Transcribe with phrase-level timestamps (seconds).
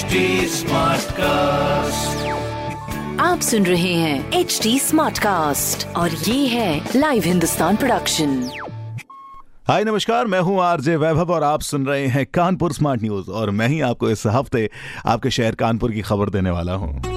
[0.00, 0.20] HD
[1.12, 2.28] cast
[3.20, 8.50] आप सुन रहे हैं एच डी स्मार्ट कास्ट और ये है लाइव हिंदुस्तान प्रोडक्शन
[9.68, 13.50] हाय नमस्कार मैं हूँ आरजे वैभव और आप सुन रहे हैं कानपुर स्मार्ट न्यूज़ और
[13.50, 14.68] मैं ही आपको इस हफ़्ते
[15.06, 17.09] आपके शहर कानपुर की खबर देने वाला हूँ।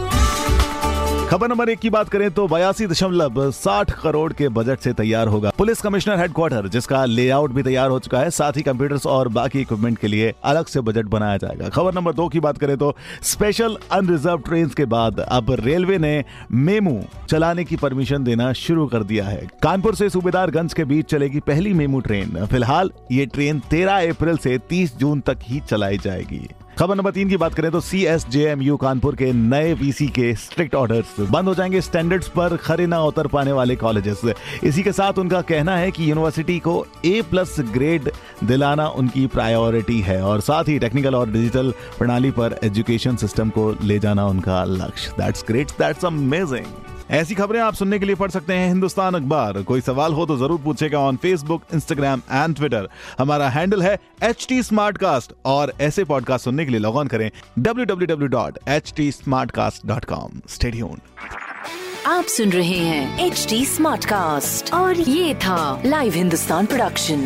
[1.24, 5.28] खबर नंबर एक की बात करें तो बयासी दशमलव साठ करोड़ के बजट से तैयार
[5.28, 9.28] होगा पुलिस कमिश्नर हेडक्वार्टर, जिसका लेआउट भी तैयार हो चुका है, साथ ही कंप्यूटर्स और
[9.30, 12.78] बाकी इक्विपमेंट के लिए अलग से बजट बनाया जाएगा। खबर नंबर दो की बात करें
[12.78, 18.88] तो स्पेशल अनरिजर्व ट्रेन के बाद अब रेलवे ने मेमू चलाने की परमिशन देना शुरू
[18.88, 23.60] कर दिया है। कानपुर से सूबेदारगंज के बीच चलेगी पहली मेमू ट्रेन। फ़िलहाल ये ट्रेन
[23.70, 26.48] तेरह अप्रैल से तीस जून तक ही चलाई जाएगी।
[26.80, 29.74] खबर नंबर तीन की बात करें तो C S J M U Kanpur के नए
[29.74, 34.22] वीसी के स्ट्रिक्ट ऑर्डर्स बंद हो जाएँगे स्टैंडर्ड्स पर खरे ना उतर पाने वाले कॉलेजेस
[34.64, 38.10] इसी के साथ उनका कहना है कि यूनिवर्सिटी को ए प्लस ग्रेड
[38.44, 43.76] दिलाना उनकी प्रायोरिटी है और साथ ही टेक्निकल और डिजिटल प्रणाली पर एजुकेशन सिस्टम को
[43.84, 46.66] ले जाना उनका लक्ष्य। दैट्स ग्रेट दैट्स अमेजिंग
[47.12, 50.38] ऐसी खबरें आप सुनने के लिए पढ़ सकते हैं हिंदुस्तान अखबार। कोई सवाल हो तो
[50.38, 54.62] ज़रूर पूछेगा on Facebook Instagram and Twitter हमारा हैंडल है एच टी
[55.46, 61.00] और ऐसे पॉडकास्ट सुनने के लिए लॉग ऑन करें www.htsmartcast.com स्टे ट्यून्ड
[62.08, 67.26] आप सुन रहे हैं एच टी स्मार्ट कास्ट और ये था live Hindustan production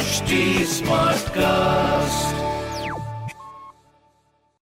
[0.00, 0.34] HD
[0.74, 2.29] Smartcast.